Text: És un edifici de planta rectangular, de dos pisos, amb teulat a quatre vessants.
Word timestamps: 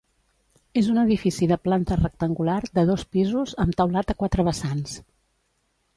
És 0.79 0.87
un 0.93 1.01
edifici 1.01 1.49
de 1.51 1.57
planta 1.67 1.99
rectangular, 2.01 2.57
de 2.79 2.87
dos 2.93 3.05
pisos, 3.17 3.55
amb 3.65 3.77
teulat 3.83 4.15
a 4.15 4.19
quatre 4.23 4.47
vessants. 4.49 5.01